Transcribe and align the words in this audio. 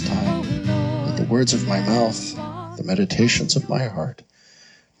time 0.00 0.42
that 1.06 1.16
the 1.16 1.24
words 1.24 1.54
of 1.54 1.66
my 1.66 1.80
mouth, 1.80 2.34
the 2.76 2.84
meditations 2.84 3.56
of 3.56 3.68
my 3.68 3.84
heart, 3.86 4.22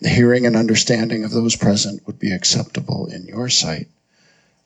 the 0.00 0.08
hearing 0.08 0.46
and 0.46 0.56
understanding 0.56 1.24
of 1.24 1.30
those 1.30 1.56
present 1.56 2.06
would 2.06 2.18
be 2.18 2.32
acceptable 2.32 3.06
in 3.06 3.26
your 3.26 3.48
sight, 3.48 3.88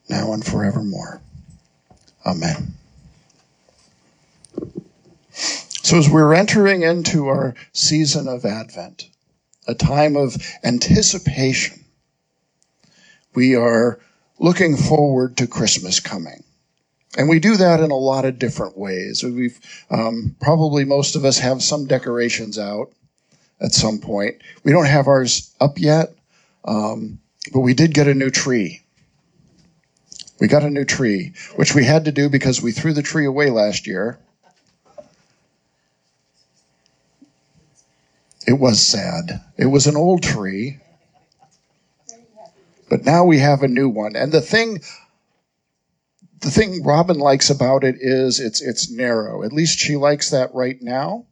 now 0.08 0.32
and 0.32 0.44
forevermore. 0.44 1.20
Amen. 2.24 2.74
So, 5.32 5.98
as 5.98 6.08
we're 6.08 6.34
entering 6.34 6.82
into 6.82 7.28
our 7.28 7.54
season 7.72 8.28
of 8.28 8.44
Advent, 8.44 9.08
a 9.66 9.74
time 9.74 10.16
of 10.16 10.36
anticipation, 10.62 11.84
we 13.34 13.56
are 13.56 13.98
looking 14.38 14.76
forward 14.76 15.36
to 15.38 15.46
Christmas 15.46 16.00
coming. 16.00 16.44
And 17.16 17.28
we 17.28 17.40
do 17.40 17.56
that 17.56 17.80
in 17.80 17.90
a 17.90 17.96
lot 17.96 18.24
of 18.24 18.38
different 18.38 18.78
ways. 18.78 19.22
We've 19.22 19.58
um, 19.90 20.34
probably 20.40 20.84
most 20.84 21.14
of 21.14 21.24
us 21.24 21.38
have 21.38 21.62
some 21.62 21.86
decorations 21.86 22.58
out 22.58 22.90
at 23.60 23.72
some 23.72 23.98
point. 23.98 24.36
We 24.64 24.72
don't 24.72 24.86
have 24.86 25.08
ours 25.08 25.54
up 25.60 25.78
yet, 25.78 26.14
um, 26.64 27.20
but 27.52 27.60
we 27.60 27.74
did 27.74 27.92
get 27.92 28.08
a 28.08 28.14
new 28.14 28.30
tree. 28.30 28.80
We 30.40 30.48
got 30.48 30.64
a 30.64 30.70
new 30.70 30.84
tree, 30.84 31.34
which 31.56 31.74
we 31.74 31.84
had 31.84 32.06
to 32.06 32.12
do 32.12 32.28
because 32.28 32.62
we 32.62 32.72
threw 32.72 32.92
the 32.94 33.02
tree 33.02 33.26
away 33.26 33.50
last 33.50 33.86
year. 33.86 34.18
It 38.46 38.54
was 38.54 38.84
sad. 38.84 39.40
It 39.56 39.66
was 39.66 39.86
an 39.86 39.96
old 39.96 40.22
tree, 40.22 40.78
but 42.88 43.04
now 43.04 43.24
we 43.24 43.38
have 43.38 43.62
a 43.62 43.68
new 43.68 43.88
one. 43.88 44.16
And 44.16 44.32
the 44.32 44.40
thing 44.40 44.80
the 46.42 46.50
thing 46.50 46.82
Robin 46.82 47.18
likes 47.18 47.50
about 47.50 47.84
it 47.84 47.96
is 48.00 48.40
it's 48.40 48.60
it's 48.60 48.90
narrow. 48.90 49.44
At 49.44 49.52
least 49.52 49.78
she 49.78 49.96
likes 49.96 50.30
that 50.30 50.52
right 50.54 50.76
now. 50.80 51.26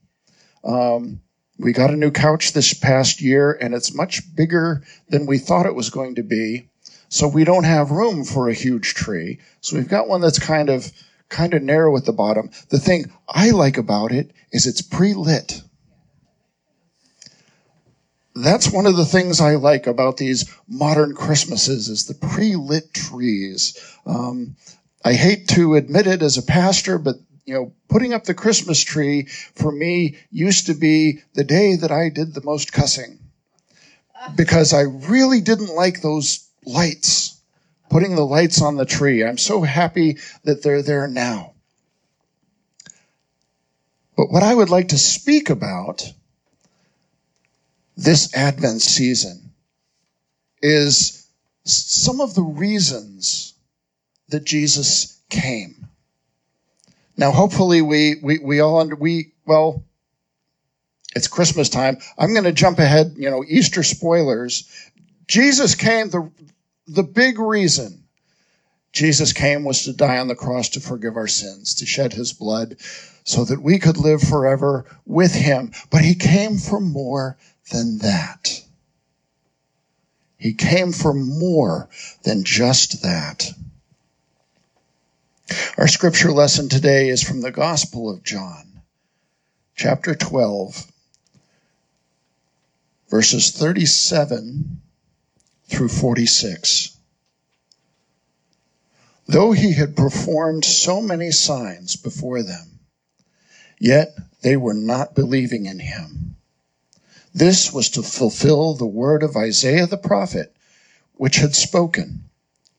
Um, 0.65 1.21
we 1.59 1.72
got 1.72 1.91
a 1.91 1.97
new 1.97 2.10
couch 2.10 2.53
this 2.53 2.72
past 2.72 3.21
year, 3.21 3.53
and 3.53 3.75
it's 3.75 3.94
much 3.94 4.34
bigger 4.34 4.82
than 5.09 5.26
we 5.26 5.38
thought 5.38 5.66
it 5.66 5.75
was 5.75 5.91
going 5.91 6.15
to 6.15 6.22
be. 6.22 6.69
So 7.09 7.26
we 7.26 7.44
don't 7.44 7.65
have 7.65 7.91
room 7.91 8.25
for 8.25 8.48
a 8.48 8.54
huge 8.54 8.94
tree. 8.94 9.41
So 9.60 9.76
we've 9.76 9.88
got 9.88 10.09
one 10.09 10.21
that's 10.21 10.38
kind 10.38 10.71
of 10.71 10.91
kind 11.28 11.54
of 11.54 11.62
narrow 11.62 11.97
at 11.97 12.04
the 12.04 12.12
bottom. 12.12 12.50
The 12.71 12.78
thing 12.78 13.12
I 13.28 13.50
like 13.50 13.78
about 13.78 14.12
it 14.12 14.32
is 14.53 14.66
it's 14.66 14.82
pre-lit. 14.82 15.60
That's 18.34 18.72
one 18.72 18.87
of 18.87 18.97
the 18.97 19.04
things 19.04 19.41
I 19.41 19.56
like 19.56 19.88
about 19.88 20.16
these 20.16 20.48
modern 20.69 21.15
Christmases 21.15 21.88
is 21.88 22.06
the 22.06 22.15
pre-lit 22.15 22.94
trees. 22.94 23.77
Um, 24.06 24.56
I 25.04 25.14
hate 25.14 25.48
to 25.48 25.74
admit 25.74 26.06
it 26.06 26.22
as 26.22 26.36
a 26.36 26.42
pastor, 26.42 26.98
but 26.98 27.16
you 27.46 27.54
know, 27.54 27.72
putting 27.88 28.12
up 28.12 28.24
the 28.24 28.34
Christmas 28.34 28.82
tree 28.82 29.24
for 29.54 29.72
me 29.72 30.16
used 30.30 30.66
to 30.66 30.74
be 30.74 31.20
the 31.34 31.44
day 31.44 31.76
that 31.76 31.90
I 31.90 32.08
did 32.10 32.34
the 32.34 32.44
most 32.44 32.72
cussing 32.72 33.18
because 34.36 34.72
I 34.72 34.82
really 34.82 35.40
didn't 35.40 35.74
like 35.74 36.02
those 36.02 36.46
lights, 36.64 37.40
putting 37.88 38.14
the 38.14 38.26
lights 38.26 38.60
on 38.60 38.76
the 38.76 38.84
tree. 38.84 39.24
I'm 39.24 39.38
so 39.38 39.62
happy 39.62 40.18
that 40.44 40.62
they're 40.62 40.82
there 40.82 41.08
now. 41.08 41.54
But 44.16 44.30
what 44.30 44.42
I 44.42 44.54
would 44.54 44.70
like 44.70 44.88
to 44.88 44.98
speak 44.98 45.48
about 45.48 46.12
this 47.96 48.34
Advent 48.34 48.82
season 48.82 49.52
is 50.62 51.26
some 51.64 52.20
of 52.20 52.34
the 52.34 52.42
reasons 52.42 53.49
that 54.30 54.44
Jesus 54.44 55.18
came. 55.28 55.88
Now, 57.16 57.32
hopefully, 57.32 57.82
we 57.82 58.16
we 58.22 58.38
we 58.38 58.60
all 58.60 58.80
under 58.80 58.96
we 58.96 59.32
well, 59.46 59.84
it's 61.14 61.28
Christmas 61.28 61.68
time. 61.68 61.98
I'm 62.18 62.32
going 62.32 62.44
to 62.44 62.52
jump 62.52 62.78
ahead. 62.78 63.14
You 63.16 63.30
know, 63.30 63.44
Easter 63.46 63.82
spoilers. 63.82 64.68
Jesus 65.26 65.74
came. 65.74 66.10
the 66.10 66.30
The 66.86 67.02
big 67.02 67.38
reason 67.38 68.04
Jesus 68.92 69.32
came 69.32 69.64
was 69.64 69.84
to 69.84 69.92
die 69.92 70.18
on 70.18 70.28
the 70.28 70.34
cross 70.34 70.70
to 70.70 70.80
forgive 70.80 71.16
our 71.16 71.28
sins, 71.28 71.74
to 71.76 71.86
shed 71.86 72.12
His 72.12 72.32
blood, 72.32 72.76
so 73.24 73.44
that 73.44 73.62
we 73.62 73.78
could 73.78 73.98
live 73.98 74.22
forever 74.22 74.86
with 75.04 75.34
Him. 75.34 75.72
But 75.91 76.02
He 76.02 76.14
came 76.14 76.58
for 76.58 76.80
more 76.80 77.36
than 77.70 77.98
that. 77.98 78.62
He 80.38 80.54
came 80.54 80.92
for 80.92 81.12
more 81.12 81.88
than 82.22 82.44
just 82.44 83.02
that. 83.02 83.52
Our 85.76 85.88
scripture 85.88 86.30
lesson 86.30 86.68
today 86.68 87.08
is 87.08 87.22
from 87.22 87.40
the 87.40 87.50
Gospel 87.50 88.10
of 88.10 88.22
John, 88.22 88.82
chapter 89.74 90.14
12, 90.14 90.86
verses 93.08 93.50
37 93.50 94.80
through 95.68 95.88
46. 95.88 96.96
Though 99.26 99.52
he 99.52 99.72
had 99.72 99.96
performed 99.96 100.64
so 100.64 101.00
many 101.00 101.30
signs 101.30 101.96
before 101.96 102.42
them, 102.42 102.80
yet 103.78 104.16
they 104.42 104.56
were 104.56 104.74
not 104.74 105.14
believing 105.14 105.66
in 105.66 105.80
him. 105.80 106.36
This 107.34 107.72
was 107.72 107.91
to 107.91 108.03
fulfill 108.03 108.74
the 108.74 108.86
word 108.86 109.22
of 109.22 109.36
Isaiah 109.36 109.86
the 109.86 109.96
prophet, 109.96 110.54
which 111.14 111.36
had 111.36 111.54
spoken, 111.54 112.28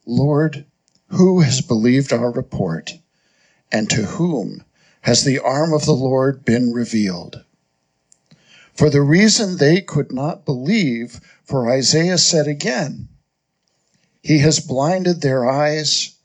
Lord, 0.05 0.65
who 1.11 1.41
has 1.41 1.61
believed 1.61 2.13
our 2.13 2.31
report? 2.31 2.93
And 3.71 3.89
to 3.89 4.03
whom 4.03 4.63
has 5.01 5.23
the 5.23 5.39
arm 5.39 5.73
of 5.73 5.85
the 5.85 5.93
Lord 5.93 6.43
been 6.45 6.73
revealed? 6.73 7.43
For 8.73 8.89
the 8.89 9.01
reason 9.01 9.57
they 9.57 9.81
could 9.81 10.11
not 10.11 10.45
believe, 10.45 11.19
for 11.43 11.69
Isaiah 11.69 12.17
said 12.17 12.47
again, 12.47 13.09
He 14.23 14.39
has 14.39 14.59
blinded 14.59 15.21
their 15.21 15.49
eyes 15.49 16.15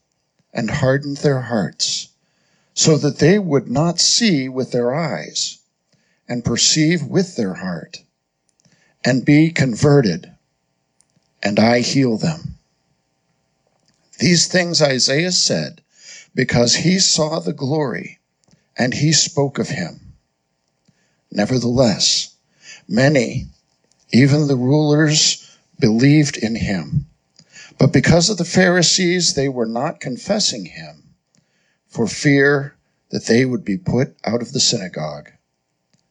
and 0.52 0.70
hardened 0.70 1.18
their 1.18 1.40
hearts, 1.42 2.08
so 2.74 2.96
that 2.98 3.18
they 3.18 3.38
would 3.38 3.68
not 3.68 4.00
see 4.00 4.48
with 4.48 4.70
their 4.72 4.94
eyes 4.94 5.58
and 6.28 6.44
perceive 6.44 7.02
with 7.02 7.36
their 7.36 7.54
heart 7.54 8.02
and 9.04 9.24
be 9.24 9.50
converted, 9.50 10.32
and 11.42 11.58
I 11.58 11.80
heal 11.80 12.16
them. 12.16 12.55
These 14.18 14.46
things 14.46 14.80
Isaiah 14.80 15.32
said 15.32 15.82
because 16.34 16.76
he 16.76 16.98
saw 16.98 17.38
the 17.38 17.52
glory 17.52 18.18
and 18.76 18.94
he 18.94 19.12
spoke 19.12 19.58
of 19.58 19.68
him. 19.68 20.14
Nevertheless, 21.30 22.34
many, 22.88 23.46
even 24.12 24.46
the 24.46 24.56
rulers, 24.56 25.46
believed 25.78 26.36
in 26.36 26.54
him. 26.54 27.06
But 27.78 27.92
because 27.92 28.30
of 28.30 28.38
the 28.38 28.44
Pharisees, 28.44 29.34
they 29.34 29.48
were 29.48 29.66
not 29.66 30.00
confessing 30.00 30.66
him 30.66 31.14
for 31.88 32.06
fear 32.06 32.74
that 33.10 33.26
they 33.26 33.44
would 33.44 33.64
be 33.64 33.76
put 33.76 34.16
out 34.24 34.42
of 34.42 34.52
the 34.52 34.60
synagogue. 34.60 35.30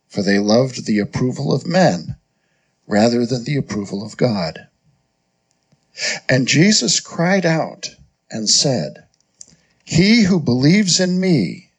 For 0.07 0.21
they 0.21 0.39
loved 0.39 0.85
the 0.85 0.99
approval 0.99 1.53
of 1.53 1.65
men 1.65 2.17
rather 2.87 3.25
than 3.25 3.43
the 3.43 3.57
approval 3.57 4.05
of 4.05 4.17
God. 4.17 4.67
And 6.27 6.47
Jesus 6.47 7.00
cried 7.00 7.45
out 7.45 7.95
and 8.30 8.50
said, 8.50 9.06
He 9.83 10.24
who 10.24 10.39
believes 10.39 11.00
in 11.00 11.19
me 11.19 11.69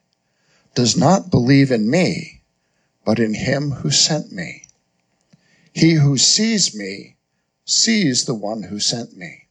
does 0.75 0.97
not 0.97 1.31
believe 1.31 1.71
in 1.71 1.89
me, 1.89 2.41
but 3.05 3.19
in 3.19 3.33
him 3.33 3.71
who 3.71 3.91
sent 3.91 4.31
me. 4.31 4.63
He 5.73 5.93
who 5.93 6.17
sees 6.17 6.75
me 6.75 7.15
sees 7.65 8.25
the 8.25 8.33
one 8.33 8.63
who 8.63 8.79
sent 8.79 9.15
me. 9.15 9.47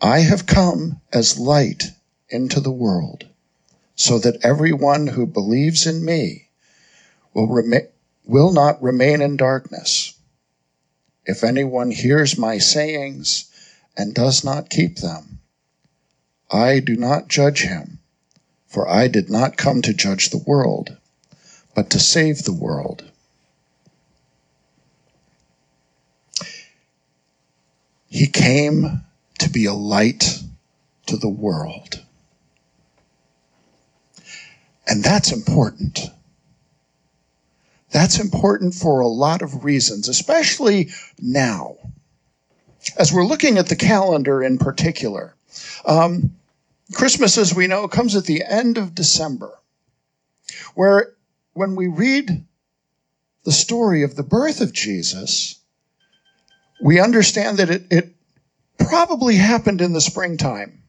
I 0.00 0.20
have 0.20 0.46
come 0.46 1.00
as 1.12 1.38
light 1.38 1.92
into 2.28 2.60
the 2.60 2.70
world, 2.70 3.26
so 3.96 4.18
that 4.18 4.44
everyone 4.44 5.08
who 5.08 5.26
believes 5.26 5.86
in 5.86 6.04
me 6.04 6.48
will, 7.34 7.48
rem- 7.48 7.88
will 8.24 8.52
not 8.52 8.82
remain 8.82 9.20
in 9.20 9.36
darkness. 9.36 10.07
If 11.28 11.44
anyone 11.44 11.90
hears 11.90 12.38
my 12.38 12.56
sayings 12.56 13.50
and 13.94 14.14
does 14.14 14.42
not 14.42 14.70
keep 14.70 14.96
them, 14.96 15.40
I 16.50 16.80
do 16.80 16.96
not 16.96 17.28
judge 17.28 17.64
him, 17.64 17.98
for 18.66 18.88
I 18.88 19.08
did 19.08 19.28
not 19.28 19.58
come 19.58 19.82
to 19.82 19.92
judge 19.92 20.30
the 20.30 20.38
world, 20.38 20.96
but 21.74 21.90
to 21.90 22.00
save 22.00 22.44
the 22.44 22.54
world. 22.54 23.04
He 28.08 28.26
came 28.26 29.02
to 29.38 29.50
be 29.50 29.66
a 29.66 29.74
light 29.74 30.42
to 31.08 31.18
the 31.18 31.28
world. 31.28 32.02
And 34.86 35.04
that's 35.04 35.30
important. 35.30 36.00
That's 37.90 38.20
important 38.20 38.74
for 38.74 39.00
a 39.00 39.08
lot 39.08 39.42
of 39.42 39.64
reasons, 39.64 40.08
especially 40.08 40.90
now. 41.20 41.76
As 42.96 43.12
we're 43.12 43.24
looking 43.24 43.58
at 43.58 43.68
the 43.68 43.76
calendar 43.76 44.42
in 44.42 44.58
particular, 44.58 45.34
um, 45.84 46.36
Christmas, 46.92 47.36
as 47.38 47.54
we 47.54 47.66
know, 47.66 47.88
comes 47.88 48.16
at 48.16 48.24
the 48.24 48.44
end 48.44 48.78
of 48.78 48.94
December. 48.94 49.58
Where 50.74 51.12
when 51.52 51.76
we 51.76 51.88
read 51.88 52.44
the 53.44 53.52
story 53.52 54.02
of 54.02 54.16
the 54.16 54.22
birth 54.22 54.60
of 54.60 54.72
Jesus, 54.72 55.58
we 56.80 57.00
understand 57.00 57.58
that 57.58 57.70
it, 57.70 57.86
it 57.90 58.14
probably 58.78 59.36
happened 59.36 59.80
in 59.80 59.92
the 59.92 60.00
springtime 60.00 60.82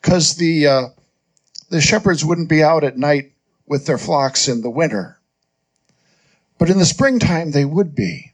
because 0.00 0.36
the 0.36 0.66
uh, 0.66 0.88
the 1.70 1.80
shepherds 1.80 2.24
wouldn't 2.24 2.48
be 2.48 2.62
out 2.62 2.84
at 2.84 2.96
night 2.96 3.32
with 3.66 3.86
their 3.86 3.98
flocks 3.98 4.48
in 4.48 4.60
the 4.60 4.70
winter, 4.70 5.18
but 6.64 6.70
in 6.70 6.78
the 6.78 6.86
springtime 6.86 7.50
they 7.50 7.66
would 7.66 7.94
be. 7.94 8.32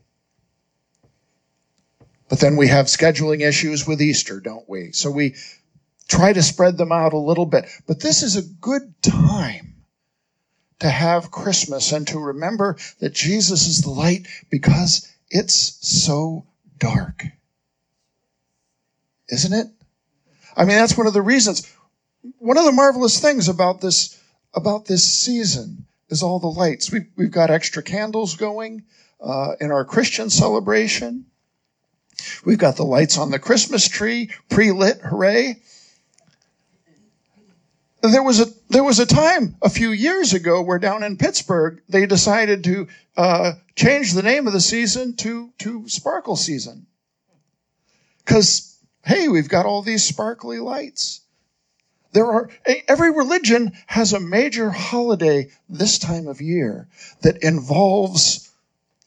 But 2.29 2.39
then 2.39 2.55
we 2.55 2.69
have 2.69 2.87
scheduling 2.87 3.41
issues 3.41 3.89
with 3.89 4.01
Easter, 4.01 4.39
don't 4.39 4.69
we? 4.69 4.93
So 4.93 5.11
we 5.11 5.35
try 6.07 6.33
to 6.33 6.41
spread 6.41 6.79
them 6.79 6.93
out 6.93 7.13
a 7.13 7.19
little 7.19 7.45
bit. 7.45 7.65
But 7.89 7.99
this 7.99 8.23
is 8.23 8.37
a 8.37 8.43
good 8.61 8.95
time 9.03 9.83
to 10.79 10.89
have 10.89 11.33
Christmas 11.33 11.91
and 11.91 12.07
to 12.07 12.21
remember 12.21 12.77
that 13.01 13.15
Jesus 13.15 13.67
is 13.67 13.83
the 13.83 13.91
light 13.91 14.29
because 14.49 15.13
it's 15.29 15.77
so 15.81 16.47
dark. 16.79 17.27
Isn't 19.29 19.55
it? 19.55 19.67
I 20.57 20.67
mean, 20.67 20.77
that's 20.77 20.97
one 20.97 21.09
of 21.09 21.15
the 21.15 21.21
reasons. 21.21 21.69
One 22.39 22.59
of 22.59 22.65
the 22.65 22.71
marvelous 22.71 23.19
things 23.19 23.49
about 23.49 23.81
this, 23.81 24.17
about 24.55 24.85
this 24.87 25.05
season 25.05 25.89
is 26.11 26.23
all 26.23 26.39
the 26.39 26.49
lights. 26.49 26.91
We've, 26.91 27.07
we've 27.17 27.31
got 27.31 27.51
extra 27.51 27.83
candles 27.83 28.37
going 28.37 28.85
uh, 29.21 29.53
in 29.61 29.71
our 29.71 29.85
Christian 29.85 30.29
celebration. 30.29 31.27
We've 32.45 32.59
got 32.59 32.77
the 32.77 32.85
lights 32.85 33.17
on 33.17 33.31
the 33.31 33.39
Christmas 33.39 33.89
tree, 33.89 34.31
pre-lit, 34.49 35.01
hooray. 35.01 35.63
There 38.03 38.23
was 38.23 38.41
a 38.41 38.47
there 38.71 38.85
was 38.85 38.99
a 38.99 39.05
time 39.05 39.57
a 39.61 39.69
few 39.69 39.91
years 39.91 40.33
ago 40.33 40.63
where 40.63 40.79
down 40.79 41.03
in 41.03 41.19
Pittsburgh 41.19 41.83
they 41.89 42.07
decided 42.07 42.65
to 42.65 42.89
uh, 43.15 43.53
change 43.77 44.13
the 44.13 44.23
name 44.23 44.47
of 44.47 44.55
the 44.55 44.61
season 44.61 45.17
to 45.17 45.53
to 45.59 45.87
sparkle 45.87 46.37
season 46.37 46.87
because 48.25 48.79
hey 49.05 49.29
we've 49.29 49.51
got 49.51 49.67
all 49.67 49.83
these 49.83 50.03
sparkly 50.03 50.61
lights. 50.61 51.21
There 52.13 52.27
are 52.27 52.51
every 52.89 53.11
religion 53.13 53.73
has 53.87 54.13
a 54.13 54.21
major 54.21 54.71
holiday 54.71 55.49
this 55.69 55.99
time 55.99 56.27
of 56.27 56.41
year 56.41 56.89
that 57.23 57.43
involves 57.43 58.51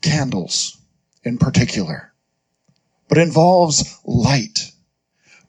candles 0.01 0.77
in 1.23 1.37
particular 1.37 2.13
but 3.13 3.21
involves 3.21 3.99
light 4.05 4.71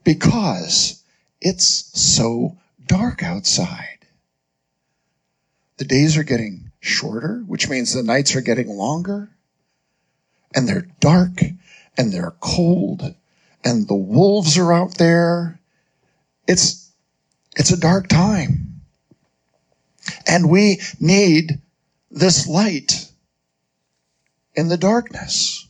because 0.04 1.02
it's 1.40 1.90
so 1.98 2.58
dark 2.86 3.22
outside. 3.22 4.06
The 5.78 5.86
days 5.86 6.18
are 6.18 6.24
getting 6.24 6.72
shorter, 6.80 7.42
which 7.46 7.70
means 7.70 7.94
the 7.94 8.02
nights 8.02 8.36
are 8.36 8.42
getting 8.42 8.68
longer, 8.68 9.30
and 10.54 10.68
they're 10.68 10.86
dark 11.00 11.40
and 11.96 12.12
they're 12.12 12.34
cold, 12.38 13.14
and 13.64 13.88
the 13.88 13.94
wolves 13.94 14.58
are 14.58 14.70
out 14.70 14.98
there. 14.98 15.58
It's, 16.46 16.83
it's 17.56 17.72
a 17.72 17.80
dark 17.80 18.08
time. 18.08 18.80
And 20.26 20.50
we 20.50 20.80
need 21.00 21.60
this 22.10 22.46
light 22.46 23.08
in 24.54 24.68
the 24.68 24.76
darkness. 24.76 25.66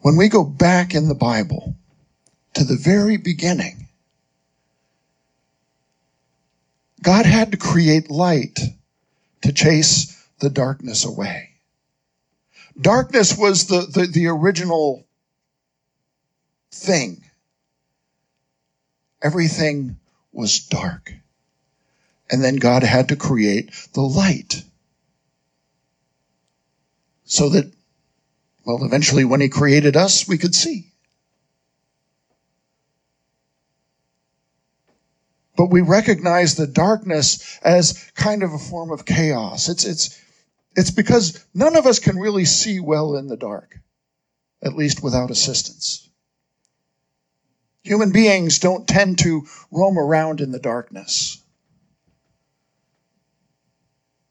When 0.00 0.16
we 0.16 0.28
go 0.28 0.44
back 0.44 0.94
in 0.94 1.08
the 1.08 1.14
Bible 1.14 1.74
to 2.54 2.64
the 2.64 2.76
very 2.76 3.16
beginning, 3.16 3.88
God 7.02 7.26
had 7.26 7.52
to 7.52 7.58
create 7.58 8.10
light 8.10 8.58
to 9.42 9.52
chase 9.52 10.28
the 10.40 10.50
darkness 10.50 11.04
away. 11.04 11.50
Darkness 12.80 13.36
was 13.36 13.66
the, 13.66 13.86
the, 13.92 14.06
the 14.06 14.26
original 14.26 15.05
thing. 16.86 17.22
Everything 19.22 19.98
was 20.32 20.66
dark. 20.66 21.12
And 22.30 22.42
then 22.42 22.56
God 22.56 22.82
had 22.82 23.08
to 23.08 23.16
create 23.16 23.70
the 23.92 24.00
light 24.00 24.62
so 27.24 27.48
that 27.50 27.72
well, 28.66 28.84
eventually, 28.84 29.24
when 29.24 29.40
He 29.40 29.48
created 29.48 29.96
us, 29.96 30.26
we 30.26 30.38
could 30.38 30.54
see. 30.54 30.92
But 35.56 35.70
we 35.70 35.80
recognize 35.80 36.56
the 36.56 36.66
darkness 36.66 37.58
as 37.62 38.10
kind 38.14 38.42
of 38.42 38.52
a 38.52 38.58
form 38.58 38.90
of 38.90 39.06
chaos. 39.06 39.68
It's, 39.68 39.84
it's, 39.84 40.20
it's 40.74 40.90
because 40.90 41.42
none 41.54 41.76
of 41.76 41.86
us 41.86 42.00
can 42.00 42.18
really 42.18 42.44
see 42.44 42.80
well 42.80 43.16
in 43.16 43.28
the 43.28 43.36
dark, 43.36 43.78
at 44.62 44.74
least 44.74 45.02
without 45.02 45.30
assistance. 45.30 46.06
Human 47.86 48.10
beings 48.10 48.58
don't 48.58 48.88
tend 48.88 49.20
to 49.20 49.46
roam 49.70 49.96
around 49.96 50.40
in 50.40 50.50
the 50.50 50.58
darkness. 50.58 51.40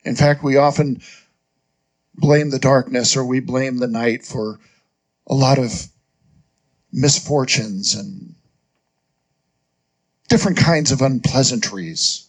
In 0.04 0.18
fact, 0.18 0.44
we 0.44 0.58
often 0.58 1.02
blame 2.14 2.50
the 2.50 2.60
darkness 2.60 3.16
or 3.16 3.24
we 3.24 3.40
blame 3.40 3.78
the 3.78 3.88
night 3.88 4.26
for 4.26 4.60
a 5.26 5.34
lot 5.34 5.58
of 5.58 5.88
misfortunes 6.92 7.96
and 7.96 8.36
different 10.28 10.58
kinds 10.58 10.92
of 10.92 11.02
unpleasantries 11.02 12.28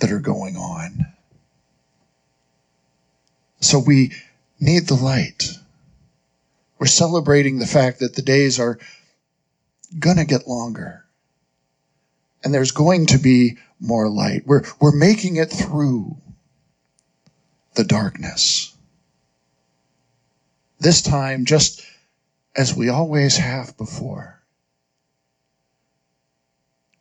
that 0.00 0.12
are 0.12 0.20
going 0.20 0.56
on. 0.56 1.06
So 3.60 3.78
we 3.78 4.12
need 4.60 4.88
the 4.88 4.94
light. 4.94 5.48
We're 6.78 6.86
celebrating 6.86 7.58
the 7.58 7.66
fact 7.66 8.00
that 8.00 8.14
the 8.14 8.20
days 8.20 8.60
are 8.60 8.78
going 9.98 10.16
to 10.16 10.24
get 10.24 10.48
longer. 10.48 11.04
And 12.44 12.52
there's 12.52 12.72
going 12.72 13.06
to 13.06 13.18
be 13.18 13.58
more 13.80 14.08
light. 14.08 14.42
We're, 14.46 14.62
we're 14.80 14.96
making 14.96 15.36
it 15.36 15.50
through 15.50 16.16
the 17.74 17.84
darkness. 17.84 18.74
This 20.80 21.02
time, 21.02 21.44
just 21.44 21.82
as 22.56 22.74
we 22.74 22.88
always 22.88 23.36
have 23.36 23.76
before. 23.76 24.42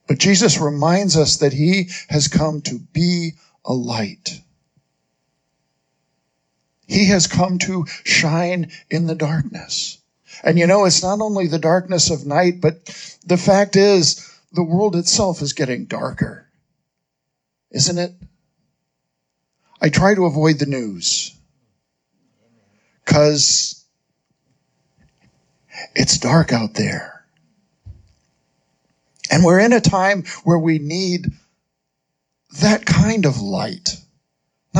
But 0.08 0.20
Jesus 0.20 0.60
reminds 0.60 1.18
us 1.18 1.38
that 1.38 1.54
he 1.54 1.90
has 2.10 2.28
come 2.28 2.62
to 2.64 2.80
be 2.80 3.32
a 3.64 3.74
light. 3.74 4.42
He 6.88 7.06
has 7.08 7.28
come 7.28 7.60
to 7.60 7.86
shine 8.04 8.72
in 8.90 9.08
the 9.08 9.16
darkness. 9.16 10.01
And 10.44 10.58
you 10.58 10.68
know, 10.68 10.86
it's 10.86 11.04
not 11.04 11.22
only 11.22 11.48
the 11.48 11.60
darkness 11.60 12.10
of 12.10 12.26
night, 12.26 12.62
but 12.62 12.86
the 13.26 13.38
fact 13.38 13.76
is 13.76 14.28
the 14.52 14.64
world 14.64 14.96
itself 14.96 15.42
is 15.42 15.54
getting 15.54 15.86
darker. 15.86 16.48
Isn't 17.72 17.98
it? 17.98 18.14
I 19.82 19.90
try 19.90 20.14
to 20.14 20.26
avoid 20.26 20.60
the 20.60 20.66
news 20.66 21.36
because 23.04 23.84
it's 25.96 26.18
dark 26.18 26.54
out 26.54 26.74
there. 26.74 27.26
And 29.32 29.46
we're 29.46 29.60
in 29.60 29.74
a 29.74 29.82
time 29.82 30.24
where 30.44 30.60
we 30.60 30.78
need 30.80 31.28
that 32.60 32.86
kind 32.86 33.26
of 33.26 33.40
light. 33.42 33.96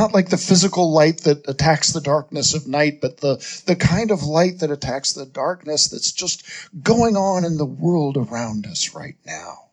Not 0.02 0.12
like 0.12 0.30
the 0.30 0.36
physical 0.36 0.92
light 0.92 1.18
that 1.18 1.48
attacks 1.48 1.92
the 1.92 2.00
darkness 2.00 2.54
of 2.54 2.66
night, 2.66 3.00
but 3.00 3.18
the, 3.18 3.36
the 3.66 3.76
kind 3.76 4.10
of 4.10 4.24
light 4.24 4.58
that 4.58 4.72
attacks 4.72 5.12
the 5.12 5.24
darkness 5.24 5.86
that's 5.86 6.10
just 6.10 6.44
going 6.82 7.16
on 7.16 7.44
in 7.44 7.56
the 7.56 7.64
world 7.64 8.16
around 8.16 8.66
us 8.66 8.96
right 8.96 9.14
now. 9.24 9.66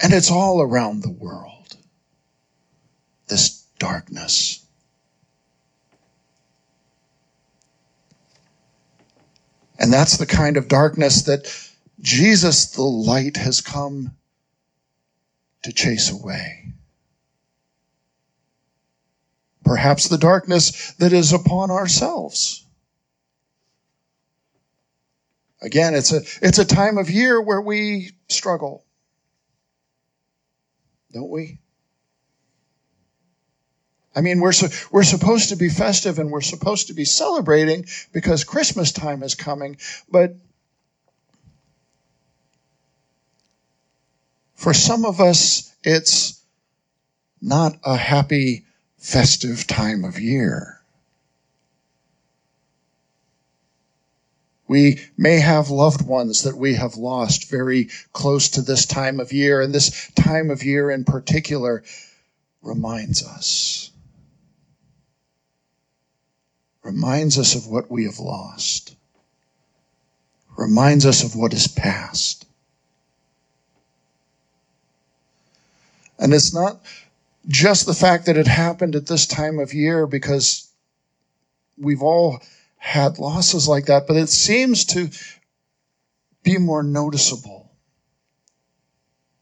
And 0.00 0.14
it's 0.14 0.30
all 0.30 0.62
around 0.62 1.02
the 1.02 1.10
world. 1.10 1.76
This 3.26 3.62
darkness. 3.78 4.64
And 9.78 9.92
that's 9.92 10.16
the 10.16 10.24
kind 10.24 10.56
of 10.56 10.68
darkness 10.68 11.24
that 11.24 11.54
Jesus, 12.00 12.70
the 12.70 12.82
light, 12.82 13.36
has 13.36 13.60
come 13.60 14.12
to 15.64 15.72
chase 15.72 16.10
away. 16.10 16.72
Perhaps 19.64 20.08
the 20.08 20.18
darkness 20.18 20.92
that 20.94 21.12
is 21.12 21.32
upon 21.32 21.70
ourselves. 21.70 22.64
Again, 25.62 25.94
it's 25.94 26.12
a, 26.12 26.20
it's 26.42 26.58
a 26.58 26.64
time 26.64 26.98
of 26.98 27.10
year 27.10 27.40
where 27.40 27.60
we 27.60 28.10
struggle 28.28 28.84
don't 31.14 31.30
we? 31.30 31.58
I 34.16 34.20
mean, 34.20 34.40
we're, 34.40 34.52
su- 34.52 34.68
we're 34.90 35.04
supposed 35.04 35.48
to 35.48 35.56
be 35.56 35.68
festive 35.68 36.18
and 36.18 36.30
we're 36.30 36.40
supposed 36.40 36.88
to 36.88 36.94
be 36.94 37.04
celebrating 37.04 37.86
because 38.12 38.44
Christmas 38.44 38.92
time 38.92 39.22
is 39.22 39.34
coming, 39.34 39.78
but 40.10 40.34
For 44.64 44.72
some 44.72 45.04
of 45.04 45.20
us, 45.20 45.74
it's 45.84 46.40
not 47.42 47.78
a 47.84 47.98
happy, 47.98 48.64
festive 48.96 49.66
time 49.66 50.06
of 50.06 50.18
year. 50.18 50.80
We 54.66 55.02
may 55.18 55.40
have 55.40 55.68
loved 55.68 56.00
ones 56.00 56.44
that 56.44 56.56
we 56.56 56.76
have 56.76 56.96
lost 56.96 57.50
very 57.50 57.90
close 58.14 58.48
to 58.52 58.62
this 58.62 58.86
time 58.86 59.20
of 59.20 59.34
year, 59.34 59.60
and 59.60 59.74
this 59.74 60.10
time 60.14 60.48
of 60.48 60.64
year 60.64 60.90
in 60.90 61.04
particular 61.04 61.84
reminds 62.62 63.22
us. 63.22 63.90
Reminds 66.82 67.38
us 67.38 67.54
of 67.54 67.66
what 67.66 67.90
we 67.90 68.04
have 68.04 68.18
lost. 68.18 68.96
Reminds 70.56 71.04
us 71.04 71.22
of 71.22 71.36
what 71.36 71.52
is 71.52 71.68
past. 71.68 72.46
And 76.18 76.32
it's 76.32 76.54
not 76.54 76.80
just 77.48 77.86
the 77.86 77.94
fact 77.94 78.26
that 78.26 78.36
it 78.36 78.46
happened 78.46 78.94
at 78.94 79.06
this 79.06 79.26
time 79.26 79.58
of 79.58 79.74
year 79.74 80.06
because 80.06 80.68
we've 81.76 82.02
all 82.02 82.40
had 82.76 83.18
losses 83.18 83.68
like 83.68 83.86
that, 83.86 84.06
but 84.06 84.16
it 84.16 84.28
seems 84.28 84.84
to 84.84 85.10
be 86.42 86.58
more 86.58 86.82
noticeable 86.82 87.70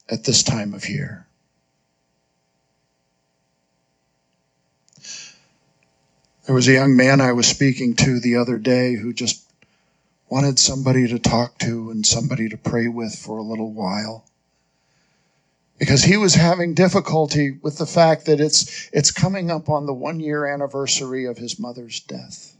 at 0.09 0.23
this 0.23 0.43
time 0.43 0.73
of 0.73 0.87
year. 0.87 1.27
There 6.45 6.55
was 6.55 6.67
a 6.67 6.73
young 6.73 6.97
man 6.97 7.21
I 7.21 7.31
was 7.31 7.47
speaking 7.47 7.95
to 7.97 8.19
the 8.19 8.35
other 8.35 8.57
day 8.57 8.95
who 8.95 9.13
just 9.13 9.41
wanted 10.29 10.59
somebody 10.59 11.07
to 11.07 11.19
talk 11.19 11.57
to 11.59 11.89
and 11.89 12.05
somebody 12.05 12.49
to 12.49 12.57
pray 12.57 12.87
with 12.87 13.15
for 13.15 13.37
a 13.37 13.43
little 13.43 13.71
while. 13.71 14.25
Because 15.79 16.03
he 16.03 16.17
was 16.17 16.35
having 16.35 16.75
difficulty 16.75 17.57
with 17.61 17.77
the 17.77 17.85
fact 17.85 18.25
that 18.25 18.39
it's, 18.39 18.89
it's 18.93 19.11
coming 19.11 19.49
up 19.51 19.69
on 19.69 19.85
the 19.85 19.93
one 19.93 20.19
year 20.19 20.45
anniversary 20.45 21.25
of 21.25 21.37
his 21.37 21.59
mother's 21.59 21.99
death. 21.99 22.55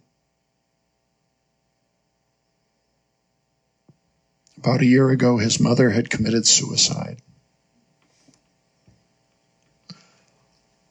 About 4.57 4.81
a 4.81 4.85
year 4.85 5.09
ago, 5.09 5.37
his 5.37 5.59
mother 5.59 5.89
had 5.89 6.09
committed 6.09 6.47
suicide. 6.47 7.21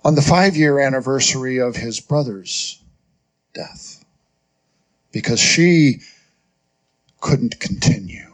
On 0.05 0.15
the 0.15 0.23
five 0.23 0.57
year 0.57 0.79
anniversary 0.79 1.59
of 1.59 1.77
his 1.77 2.01
brother's 2.01 2.83
death, 3.55 4.05
because 5.13 5.41
she 5.41 6.01
couldn't 7.21 7.61
continue. 7.61 8.32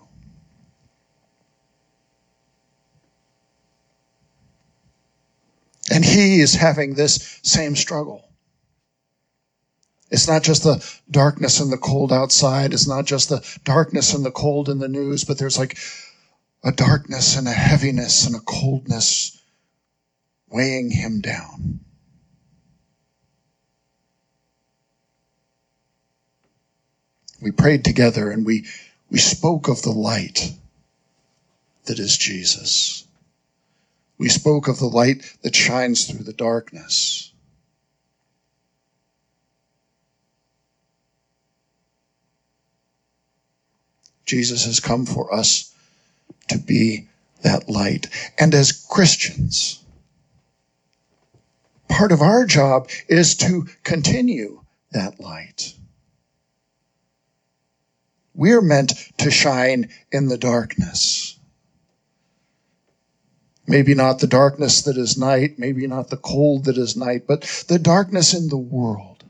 And 5.91 6.05
he 6.05 6.41
is 6.41 6.55
having 6.55 6.95
this 6.95 7.41
same 7.43 7.77
struggle. 7.77 8.29
It's 10.11 10.29
not 10.29 10.43
just 10.43 10.63
the 10.63 10.85
darkness 11.11 11.61
and 11.61 11.71
the 11.71 11.79
cold 11.79 12.13
outside. 12.13 12.73
It's 12.73 12.89
not 12.89 13.05
just 13.05 13.29
the 13.29 13.47
darkness 13.65 14.15
and 14.15 14.25
the 14.25 14.31
cold 14.31 14.69
in 14.69 14.79
the 14.79 14.89
news, 14.89 15.25
but 15.25 15.39
there's 15.39 15.59
like 15.59 15.79
a 16.65 16.73
darkness 16.73 17.37
and 17.37 17.47
a 17.47 17.53
heaviness 17.53 18.27
and 18.27 18.35
a 18.35 18.41
coldness 18.41 19.39
weighing 20.49 20.91
him 20.91 21.21
down. 21.21 21.81
We 27.41 27.51
prayed 27.53 27.85
together 27.85 28.31
and 28.31 28.45
we, 28.45 28.67
we 29.11 29.19
spoke 29.19 29.69
of 29.69 29.83
the 29.83 29.93
light 29.93 30.53
that 31.85 31.99
is 31.99 32.17
Jesus. 32.17 33.05
We 34.19 34.29
spoke 34.29 34.67
of 34.67 34.79
the 34.79 34.87
light 34.87 35.23
that 35.43 35.55
shines 35.55 36.07
through 36.07 36.25
the 36.25 36.33
darkness. 36.33 37.33
Jesus 44.27 44.67
has 44.67 44.81
come 44.81 45.07
for 45.07 45.33
us 45.33 45.73
to 46.49 46.59
be 46.59 47.09
that 47.43 47.69
light. 47.69 48.09
And 48.39 48.53
as 48.55 48.73
Christians, 48.73 49.83
part 51.89 52.13
of 52.13 52.21
our 52.21 52.45
job 52.45 52.91
is 53.09 53.37
to 53.37 53.67
continue 53.85 54.61
that 54.93 55.21
light. 55.21 55.73
We're 58.35 58.61
meant 58.61 58.93
to 59.19 59.31
shine 59.31 59.89
in 60.13 60.29
the 60.29 60.39
darkness. 60.39 61.38
Maybe 63.69 63.95
not 63.95 64.19
the 64.19 64.27
darkness 64.27 64.83
that 64.83 64.97
is 64.97 65.19
night, 65.19 65.59
maybe 65.59 65.87
not 65.87 66.09
the 66.09 66.17
cold 66.17 66.65
that 66.65 66.79
is 66.79 66.97
night, 66.97 67.27
but 67.29 67.43
the 67.69 67.79
darkness 67.79 68.33
in 68.33 68.49
the 68.49 68.57
world. 68.57 69.23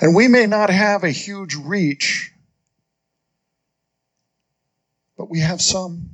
And 0.00 0.14
we 0.14 0.26
may 0.26 0.46
not 0.46 0.70
have 0.70 1.04
a 1.04 1.10
huge 1.10 1.54
reach, 1.54 2.32
but 5.18 5.30
we 5.30 5.40
have 5.40 5.60
some. 5.60 6.10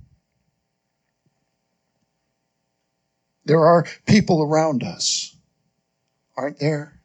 There 3.44 3.64
are 3.64 3.86
people 4.06 4.42
around 4.42 4.82
us, 4.82 5.34
aren't 6.36 6.58
there, 6.58 7.00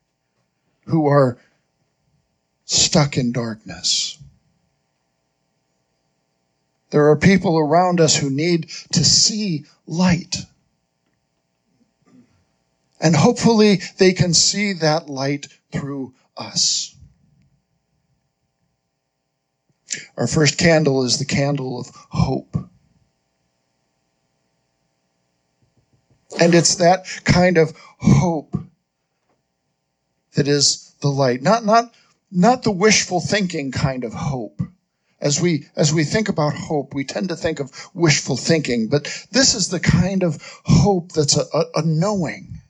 who 0.86 1.08
are 1.08 1.38
stuck 2.66 3.18
in 3.18 3.32
darkness. 3.32 4.05
There 6.96 7.10
are 7.10 7.18
people 7.18 7.60
around 7.60 8.00
us 8.00 8.16
who 8.16 8.30
need 8.30 8.70
to 8.94 9.04
see 9.04 9.66
light. 9.86 10.38
And 13.02 13.14
hopefully 13.14 13.82
they 13.98 14.14
can 14.14 14.34
see 14.34 14.72
that 14.72 15.10
light 15.10 15.50
through 15.74 16.14
us. 16.38 16.96
Our 20.16 20.26
first 20.26 20.58
candle 20.58 21.04
is 21.04 21.20
the 21.20 21.26
candle 21.26 21.82
of 21.82 21.90
hope. 21.94 22.56
And 26.40 26.56
it's 26.56 26.76
that 26.76 27.08
kind 27.26 27.58
of 27.58 27.74
hope 27.98 28.58
that 30.36 30.48
is 30.48 30.94
the 31.02 31.10
light. 31.10 31.42
Not, 31.42 31.66
not, 31.66 31.94
not 32.32 32.64
the 32.64 32.72
wishful 32.72 33.20
thinking 33.20 33.74
kind 33.74 34.06
of 34.06 34.14
hope. 34.14 34.62
As 35.26 35.42
we, 35.42 35.66
as 35.76 35.92
we 35.92 36.04
think 36.04 36.30
about 36.30 36.54
hope, 36.54 36.94
we 36.94 37.04
tend 37.04 37.30
to 37.30 37.36
think 37.36 37.60
of 37.60 37.72
wishful 37.96 38.38
thinking, 38.38 38.90
but 38.90 39.06
this 39.32 39.56
is 39.56 39.70
the 39.70 39.80
kind 39.80 40.22
of 40.22 40.38
hope 40.64 41.14
that's 41.14 41.36
a, 41.36 41.46
a, 41.52 41.66
a 41.78 41.82
knowing 41.82 42.62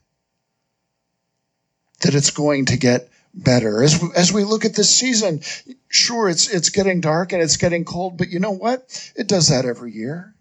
that 2.00 2.14
it's 2.14 2.30
going 2.30 2.64
to 2.66 2.78
get 2.78 3.10
better. 3.34 3.82
As 3.82 4.00
we, 4.00 4.08
as 4.16 4.32
we 4.32 4.44
look 4.44 4.64
at 4.64 4.74
this 4.74 4.88
season, 4.88 5.42
sure, 5.88 6.30
it's, 6.30 6.48
it's 6.48 6.70
getting 6.70 7.02
dark 7.02 7.34
and 7.34 7.42
it's 7.42 7.58
getting 7.58 7.84
cold, 7.84 8.16
but 8.16 8.30
you 8.30 8.40
know 8.40 8.52
what? 8.52 9.12
It 9.14 9.28
does 9.28 9.48
that 9.48 9.66
every 9.66 9.92
year. 9.92 10.34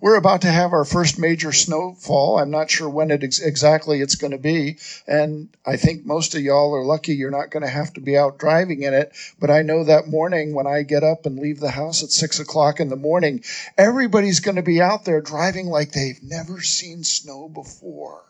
We're 0.00 0.16
about 0.16 0.42
to 0.42 0.50
have 0.50 0.72
our 0.72 0.86
first 0.86 1.18
major 1.18 1.52
snowfall. 1.52 2.38
I'm 2.38 2.50
not 2.50 2.70
sure 2.70 2.88
when 2.88 3.10
it 3.10 3.22
ex- 3.22 3.38
exactly 3.38 4.00
it's 4.00 4.14
going 4.14 4.30
to 4.30 4.38
be. 4.38 4.78
And 5.06 5.50
I 5.66 5.76
think 5.76 6.06
most 6.06 6.34
of 6.34 6.40
y'all 6.40 6.74
are 6.74 6.84
lucky 6.84 7.14
you're 7.14 7.30
not 7.30 7.50
going 7.50 7.64
to 7.64 7.68
have 7.68 7.92
to 7.94 8.00
be 8.00 8.16
out 8.16 8.38
driving 8.38 8.82
in 8.82 8.94
it. 8.94 9.12
But 9.38 9.50
I 9.50 9.60
know 9.60 9.84
that 9.84 10.08
morning 10.08 10.54
when 10.54 10.66
I 10.66 10.82
get 10.84 11.04
up 11.04 11.26
and 11.26 11.38
leave 11.38 11.60
the 11.60 11.70
house 11.70 12.02
at 12.02 12.10
six 12.10 12.40
o'clock 12.40 12.80
in 12.80 12.88
the 12.88 12.96
morning, 12.96 13.44
everybody's 13.76 14.40
going 14.40 14.56
to 14.56 14.62
be 14.62 14.80
out 14.80 15.04
there 15.04 15.20
driving 15.20 15.66
like 15.66 15.92
they've 15.92 16.22
never 16.22 16.62
seen 16.62 17.04
snow 17.04 17.48
before. 17.48 18.22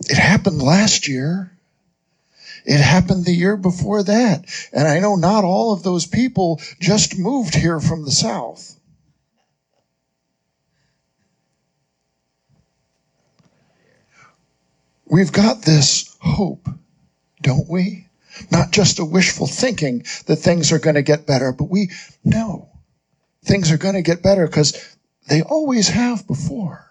It 0.00 0.18
happened 0.18 0.60
last 0.60 1.08
year. 1.08 1.53
It 2.64 2.80
happened 2.80 3.24
the 3.24 3.34
year 3.34 3.56
before 3.56 4.02
that. 4.02 4.46
And 4.72 4.88
I 4.88 4.98
know 4.98 5.16
not 5.16 5.44
all 5.44 5.72
of 5.72 5.82
those 5.82 6.06
people 6.06 6.60
just 6.80 7.18
moved 7.18 7.54
here 7.54 7.78
from 7.78 8.04
the 8.04 8.10
South. 8.10 8.78
We've 15.06 15.32
got 15.32 15.62
this 15.62 16.16
hope, 16.20 16.68
don't 17.42 17.68
we? 17.68 18.08
Not 18.50 18.72
just 18.72 18.98
a 18.98 19.04
wishful 19.04 19.46
thinking 19.46 20.04
that 20.26 20.36
things 20.36 20.72
are 20.72 20.78
going 20.78 20.96
to 20.96 21.02
get 21.02 21.26
better, 21.26 21.52
but 21.52 21.70
we 21.70 21.90
know 22.24 22.70
things 23.44 23.70
are 23.70 23.78
going 23.78 23.94
to 23.94 24.02
get 24.02 24.22
better 24.22 24.46
because 24.46 24.96
they 25.28 25.42
always 25.42 25.88
have 25.88 26.26
before. 26.26 26.90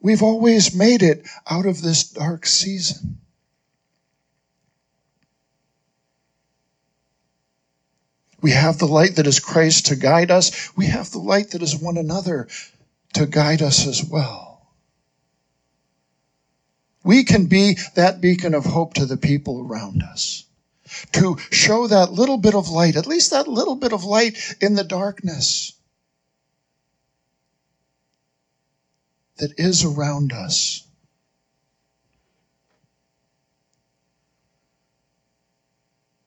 We've 0.00 0.22
always 0.22 0.74
made 0.74 1.02
it 1.02 1.26
out 1.48 1.64
of 1.64 1.80
this 1.80 2.10
dark 2.10 2.44
season. 2.44 3.20
We 8.44 8.50
have 8.50 8.76
the 8.76 8.86
light 8.86 9.16
that 9.16 9.26
is 9.26 9.40
Christ 9.40 9.86
to 9.86 9.96
guide 9.96 10.30
us. 10.30 10.76
We 10.76 10.84
have 10.84 11.10
the 11.10 11.18
light 11.18 11.52
that 11.52 11.62
is 11.62 11.74
one 11.80 11.96
another 11.96 12.46
to 13.14 13.24
guide 13.24 13.62
us 13.62 13.86
as 13.86 14.04
well. 14.04 14.68
we 17.02 17.24
can 17.24 17.46
be 17.46 17.78
that 17.94 18.20
beacon 18.20 18.52
of 18.52 18.66
hope 18.66 18.92
to 18.94 19.06
the 19.06 19.16
people 19.16 19.66
around 19.66 20.02
us. 20.02 20.44
To 21.12 21.38
show 21.50 21.86
that 21.86 22.12
little 22.12 22.36
bit 22.36 22.54
of 22.54 22.68
light, 22.68 22.96
at 22.96 23.06
least 23.06 23.30
that 23.30 23.48
little 23.48 23.76
bit 23.76 23.94
of 23.94 24.04
light 24.04 24.36
in 24.60 24.74
the 24.74 24.84
darkness 24.84 25.72
that 29.38 29.54
is 29.56 29.86
around 29.86 30.34
us. 30.34 30.83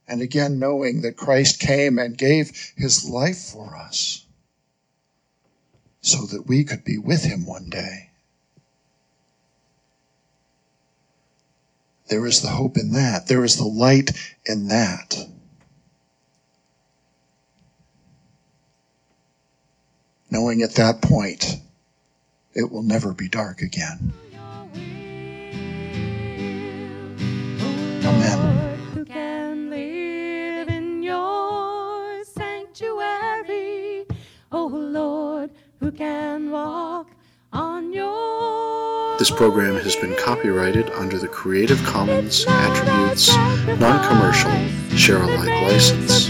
And 0.08 0.22
again, 0.22 0.60
knowing 0.60 1.02
that 1.02 1.18
Christ 1.18 1.60
came 1.60 2.00
and 2.00 2.18
gave 2.18 2.74
his 2.78 3.10
life 3.10 3.38
for 3.38 3.76
us 3.76 4.26
so 6.02 6.26
that 6.28 6.48
we 6.48 6.64
could 6.64 6.86
be 6.86 6.98
with 6.98 7.24
him 7.24 7.46
one 7.46 7.70
day. 7.70 8.12
There 12.08 12.26
is 12.26 12.42
the 12.42 12.48
hope 12.48 12.78
in 12.78 12.94
that. 12.94 13.28
There 13.28 13.44
is 13.44 13.58
the 13.58 13.66
light 13.66 14.12
in 14.46 14.70
that. 14.70 15.18
Knowing 20.30 20.62
at 20.62 20.76
that 20.76 21.02
point, 21.02 21.58
it 22.54 22.72
will 22.72 22.84
never 22.84 23.14
be 23.14 23.28
dark 23.28 23.62
again. 23.62 24.14
This 39.20 39.32
program 39.32 39.76
has 39.78 39.96
been 39.96 40.16
copyrighted 40.16 40.92
under 40.92 41.18
the 41.18 41.28
Creative 41.28 41.84
Commons 41.86 42.46
Attributes 42.48 43.36
Non-Commercial 43.80 44.52
Share 44.96 45.24
Alike 45.24 45.50
license. 45.64 46.30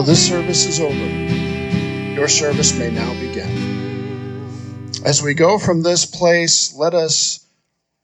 Well, 0.00 0.06
this 0.06 0.26
service 0.26 0.64
is 0.64 0.80
over. 0.80 0.94
Your 2.14 2.26
service 2.26 2.74
may 2.78 2.90
now 2.90 3.12
begin. 3.20 4.88
As 5.04 5.22
we 5.22 5.34
go 5.34 5.58
from 5.58 5.82
this 5.82 6.06
place, 6.06 6.74
let 6.74 6.94
us 6.94 7.44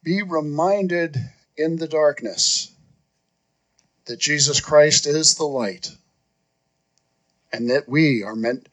be 0.02 0.20
reminded 0.20 1.16
in 1.56 1.76
the 1.76 1.88
darkness 1.88 2.70
that 4.04 4.18
Jesus 4.18 4.60
Christ 4.60 5.06
is 5.06 5.36
the 5.36 5.46
light 5.46 5.90
and 7.50 7.70
that 7.70 7.88
we 7.88 8.22
are 8.24 8.36
meant 8.36 8.68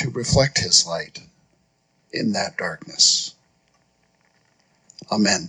to 0.00 0.10
reflect 0.10 0.58
his 0.58 0.86
light 0.86 1.18
in 2.12 2.32
that 2.32 2.58
darkness. 2.58 3.34
Amen. 5.10 5.48